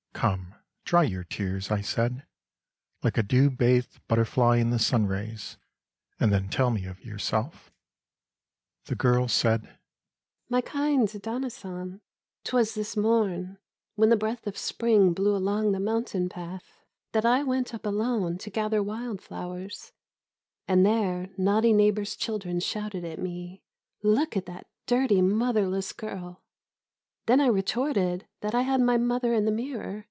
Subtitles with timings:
[0.13, 0.53] Come,
[0.85, 2.27] dry your tears,' I said,
[2.61, 5.57] * Like a dew bathed butterfly in the sun rays,
[6.19, 7.71] And then tell me of yourself/
[8.85, 9.79] The girl said:
[10.11, 12.01] * My kind Danna San,
[12.43, 13.57] 'twas this mom
[13.95, 16.83] When the breath of Spring blew along the mountain path,
[17.13, 19.91] That I went up alone to gather wild flowers,
[20.67, 23.63] And there naughty neighbour's children shouted at me:"
[24.03, 26.43] Look at that dirty motherless girl!"
[27.25, 29.97] Then I retorted that I had my mother in the mirror.